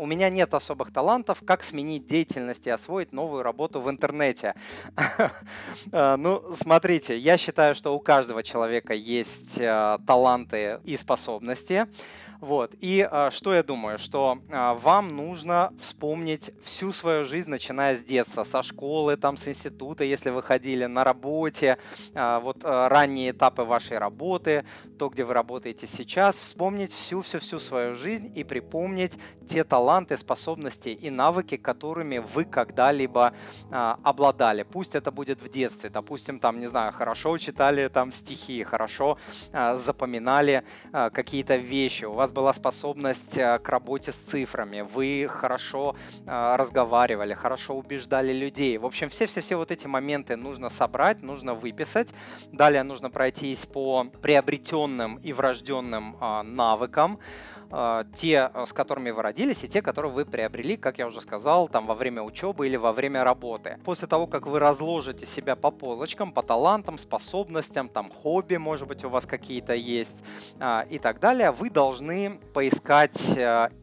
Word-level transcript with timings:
у 0.00 0.06
меня 0.06 0.30
нет 0.30 0.54
особых 0.54 0.92
талантов, 0.92 1.42
как 1.44 1.62
сменить 1.62 2.06
деятельность 2.06 2.66
и 2.66 2.70
освоить 2.70 3.12
новую 3.12 3.42
работу 3.42 3.80
в 3.80 3.90
интернете. 3.90 4.54
Э, 5.92 6.16
ну, 6.16 6.52
смотрите, 6.52 7.18
я 7.18 7.36
считаю, 7.36 7.74
что 7.74 7.94
у 7.94 8.00
каждого 8.00 8.42
человека 8.42 8.94
есть 8.94 9.58
э, 9.58 9.98
таланты 10.06 10.80
и 10.84 10.96
способности. 10.96 11.86
Вот. 12.40 12.74
И 12.80 13.06
а, 13.08 13.30
что 13.30 13.52
я 13.52 13.62
думаю, 13.62 13.98
что 13.98 14.38
а, 14.50 14.74
вам 14.74 15.14
нужно 15.14 15.74
вспомнить 15.78 16.52
всю 16.64 16.92
свою 16.92 17.24
жизнь, 17.24 17.50
начиная 17.50 17.96
с 17.96 18.02
детства, 18.02 18.44
со 18.44 18.62
школы, 18.62 19.16
там, 19.18 19.36
с 19.36 19.46
института, 19.46 20.04
если 20.04 20.30
вы 20.30 20.42
ходили 20.42 20.86
на 20.86 21.04
работе, 21.04 21.76
а, 22.14 22.40
вот 22.40 22.64
а, 22.64 22.88
ранние 22.88 23.32
этапы 23.32 23.62
вашей 23.62 23.98
работы, 23.98 24.64
то, 24.98 25.10
где 25.10 25.24
вы 25.24 25.34
работаете 25.34 25.86
сейчас, 25.86 26.36
вспомнить 26.36 26.92
всю-всю-всю 26.92 27.58
свою 27.58 27.94
жизнь 27.94 28.32
и 28.34 28.42
припомнить 28.42 29.18
те 29.46 29.62
таланты, 29.62 29.89
способности 30.16 30.90
и 30.90 31.10
навыки, 31.10 31.56
которыми 31.56 32.18
вы 32.18 32.44
когда-либо 32.44 33.32
а, 33.70 33.98
обладали. 34.02 34.62
Пусть 34.62 34.94
это 34.94 35.10
будет 35.10 35.42
в 35.42 35.48
детстве, 35.48 35.90
допустим, 35.90 36.38
там, 36.38 36.60
не 36.60 36.66
знаю, 36.66 36.92
хорошо 36.92 37.36
читали 37.38 37.88
там 37.88 38.12
стихи, 38.12 38.62
хорошо 38.64 39.18
а, 39.52 39.76
запоминали 39.76 40.62
а, 40.92 41.10
какие-то 41.10 41.56
вещи, 41.56 42.04
у 42.04 42.12
вас 42.12 42.32
была 42.32 42.52
способность 42.52 43.38
э, 43.38 43.58
к 43.58 43.68
работе 43.68 44.12
с 44.12 44.16
цифрами, 44.16 44.82
вы 44.82 45.26
хорошо 45.28 45.96
э, 46.26 46.56
разговаривали, 46.56 47.34
хорошо 47.34 47.74
убеждали 47.74 48.32
людей. 48.32 48.78
В 48.78 48.86
общем, 48.86 49.08
все-все-все 49.08 49.56
вот 49.56 49.70
эти 49.70 49.86
моменты 49.86 50.36
нужно 50.36 50.68
собрать, 50.68 51.22
нужно 51.22 51.54
выписать. 51.54 52.14
Далее 52.52 52.82
нужно 52.82 53.10
пройтись 53.10 53.66
по 53.66 54.04
приобретенным 54.04 55.16
и 55.16 55.32
врожденным 55.32 56.16
а, 56.20 56.42
навыкам. 56.42 57.18
А, 57.72 58.04
те, 58.16 58.50
с 58.66 58.72
которыми 58.72 59.10
вы 59.10 59.22
родились, 59.22 59.62
и 59.62 59.68
те, 59.68 59.79
которые 59.82 60.12
вы 60.12 60.24
приобрели, 60.24 60.76
как 60.76 60.98
я 60.98 61.06
уже 61.06 61.20
сказал, 61.20 61.68
там 61.68 61.86
во 61.86 61.94
время 61.94 62.22
учебы 62.22 62.66
или 62.66 62.76
во 62.76 62.92
время 62.92 63.24
работы. 63.24 63.78
После 63.84 64.08
того, 64.08 64.26
как 64.26 64.46
вы 64.46 64.58
разложите 64.58 65.26
себя 65.26 65.56
по 65.56 65.70
полочкам, 65.70 66.32
по 66.32 66.42
талантам, 66.42 66.98
способностям, 66.98 67.88
там 67.88 68.10
хобби, 68.10 68.56
может 68.56 68.88
быть, 68.88 69.04
у 69.04 69.08
вас 69.08 69.26
какие-то 69.26 69.74
есть 69.74 70.22
а, 70.58 70.86
и 70.90 70.98
так 70.98 71.20
далее, 71.20 71.50
вы 71.50 71.70
должны 71.70 72.40
поискать 72.54 73.20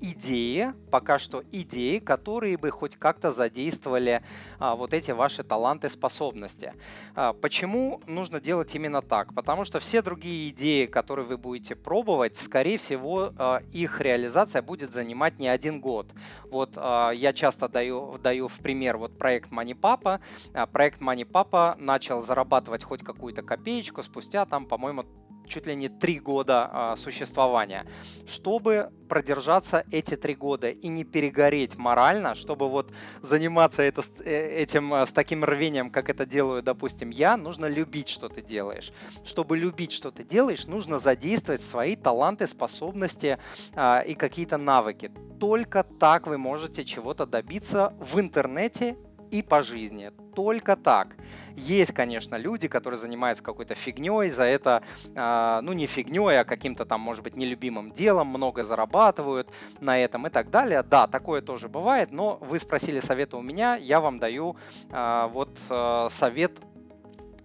идеи, 0.01 0.73
пока 0.89 1.19
что 1.19 1.43
идеи, 1.51 1.99
которые 1.99 2.57
бы 2.57 2.71
хоть 2.71 2.95
как-то 2.95 3.31
задействовали 3.31 4.21
вот 4.59 4.93
эти 4.93 5.11
ваши 5.11 5.43
таланты, 5.43 5.89
способности. 5.89 6.73
Почему 7.41 8.01
нужно 8.07 8.39
делать 8.39 8.73
именно 8.75 9.01
так? 9.01 9.33
Потому 9.33 9.65
что 9.65 9.79
все 9.79 10.01
другие 10.01 10.49
идеи, 10.49 10.85
которые 10.85 11.25
вы 11.25 11.37
будете 11.37 11.75
пробовать, 11.75 12.37
скорее 12.37 12.77
всего, 12.77 13.33
их 13.71 14.01
реализация 14.01 14.61
будет 14.61 14.91
занимать 14.91 15.39
не 15.39 15.47
один 15.47 15.79
год. 15.79 16.13
Вот 16.49 16.73
э, 16.75 17.11
я 17.15 17.33
часто 17.33 17.67
даю, 17.67 18.17
даю 18.17 18.47
в 18.47 18.59
пример 18.59 18.97
вот 18.97 19.17
проект 19.17 19.51
MoneyPapa. 19.51 20.19
Э, 20.53 20.65
проект 20.67 21.01
MoneyPapa 21.01 21.75
начал 21.77 22.21
зарабатывать 22.21 22.83
хоть 22.83 23.03
какую-то 23.03 23.41
копеечку 23.41 24.03
спустя 24.03 24.45
там, 24.45 24.65
по-моему, 24.65 25.05
чуть 25.47 25.67
ли 25.67 25.75
не 25.75 25.89
три 25.89 26.19
года 26.19 26.69
а, 26.71 26.95
существования. 26.95 27.85
Чтобы 28.27 28.91
продержаться 29.07 29.85
эти 29.91 30.15
три 30.15 30.35
года 30.35 30.69
и 30.69 30.87
не 30.89 31.03
перегореть 31.03 31.77
морально, 31.77 32.35
чтобы 32.35 32.69
вот 32.69 32.91
заниматься 33.21 33.81
это, 33.81 34.03
э, 34.23 34.61
этим 34.61 34.93
а, 34.93 35.05
с 35.05 35.11
таким 35.11 35.43
рвением, 35.43 35.89
как 35.89 36.09
это 36.09 36.25
делаю, 36.25 36.61
допустим, 36.61 37.09
я, 37.09 37.37
нужно 37.37 37.65
любить, 37.65 38.09
что 38.09 38.29
ты 38.29 38.41
делаешь. 38.41 38.91
Чтобы 39.23 39.57
любить, 39.57 39.91
что 39.91 40.11
ты 40.11 40.23
делаешь, 40.23 40.65
нужно 40.65 40.99
задействовать 40.99 41.61
свои 41.61 41.95
таланты, 41.95 42.47
способности 42.47 43.37
а, 43.75 44.01
и 44.01 44.13
какие-то 44.13 44.57
навыки. 44.57 45.11
Только 45.39 45.83
так 45.83 46.27
вы 46.27 46.37
можете 46.37 46.83
чего-то 46.83 47.25
добиться 47.25 47.93
в 47.99 48.19
интернете 48.19 48.97
и 49.31 49.41
по 49.41 49.61
жизни. 49.61 50.11
Только 50.35 50.75
так. 50.75 51.15
Есть, 51.55 51.93
конечно, 51.93 52.35
люди, 52.35 52.67
которые 52.67 52.99
занимаются 52.99 53.43
какой-то 53.43 53.73
фигней, 53.75 54.29
за 54.29 54.43
это, 54.43 54.83
э, 55.15 55.59
ну 55.63 55.73
не 55.73 55.87
фигней, 55.87 56.39
а 56.39 56.43
каким-то 56.43 56.85
там, 56.85 57.01
может 57.01 57.23
быть, 57.23 57.35
нелюбимым 57.35 57.91
делом, 57.91 58.27
много 58.27 58.63
зарабатывают 58.63 59.49
на 59.79 59.97
этом 59.99 60.27
и 60.27 60.29
так 60.29 60.51
далее. 60.51 60.83
Да, 60.83 61.07
такое 61.07 61.41
тоже 61.41 61.69
бывает, 61.69 62.11
но 62.11 62.37
вы 62.41 62.59
спросили 62.59 62.99
совета 62.99 63.37
у 63.37 63.41
меня, 63.41 63.75
я 63.75 63.99
вам 63.99 64.19
даю 64.19 64.55
э, 64.89 65.29
вот 65.31 65.57
э, 65.69 66.07
совет 66.11 66.59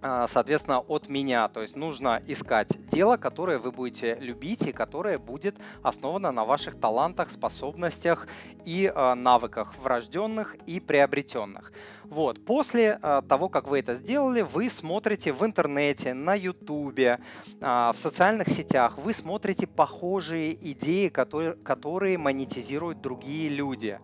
соответственно, 0.03 0.81
от 0.81 1.09
меня. 1.09 1.49
То 1.49 1.63
есть 1.63 1.77
нужно 1.77 2.21
искать 2.27 2.69
дело, 2.89 3.17
которое 3.17 3.59
вы 3.59 3.71
будете 3.71 4.17
любить 4.17 4.67
и 4.67 4.73
которое 4.73 5.19
будет 5.19 5.57
основано 5.83 6.33
на 6.33 6.45
ваших 6.45 6.79
талантах, 6.79 7.31
способностях 7.31 8.27
и 8.65 8.93
э, 8.95 9.15
навыках 9.15 9.75
врожденных 9.83 10.57
и 10.67 10.81
приобретенных. 10.81 11.73
Вот. 12.05 12.45
После 12.45 12.99
э, 13.01 13.23
того, 13.29 13.49
как 13.49 13.69
вы 13.69 13.79
это 13.79 13.95
сделали, 13.95 14.43
вы 14.43 14.69
смотрите 14.69 15.33
в 15.33 15.45
интернете, 15.45 16.15
на 16.15 16.35
ютубе, 16.35 17.21
в 17.61 17.95
социальных 17.97 18.49
сетях, 18.49 18.99
вы 18.99 19.13
смотрите 19.13 19.67
похожие 19.67 20.53
идеи, 20.73 21.09
которые, 21.09 21.55
которые 21.55 22.19
монетизируют 22.19 23.01
другие 23.01 23.49
люди. 23.49 24.01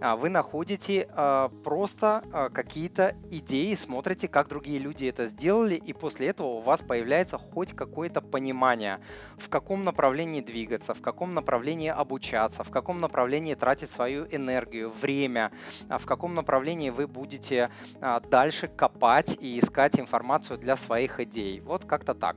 Вы 0.00 0.30
находите 0.30 1.08
просто 1.62 2.50
какие-то 2.54 3.14
идеи, 3.30 3.74
смотрите, 3.74 4.28
как 4.28 4.48
другие 4.48 4.78
люди 4.78 5.04
это 5.04 5.26
сделали, 5.26 5.39
сделали, 5.40 5.74
и 5.74 5.94
после 5.94 6.28
этого 6.28 6.48
у 6.48 6.60
вас 6.60 6.82
появляется 6.82 7.38
хоть 7.38 7.72
какое-то 7.72 8.20
понимание, 8.20 9.00
в 9.38 9.48
каком 9.48 9.84
направлении 9.84 10.42
двигаться, 10.42 10.92
в 10.92 11.00
каком 11.00 11.32
направлении 11.32 11.88
обучаться, 11.88 12.62
в 12.62 12.70
каком 12.70 13.00
направлении 13.00 13.54
тратить 13.54 13.88
свою 13.88 14.26
энергию, 14.30 14.90
время, 14.90 15.50
а 15.88 15.96
в 15.96 16.04
каком 16.04 16.34
направлении 16.34 16.90
вы 16.90 17.06
будете 17.06 17.70
а, 18.02 18.20
дальше 18.20 18.68
копать 18.68 19.38
и 19.40 19.58
искать 19.58 19.98
информацию 19.98 20.58
для 20.58 20.76
своих 20.76 21.20
идей. 21.20 21.60
Вот 21.60 21.86
как-то 21.86 22.14
так. 22.14 22.36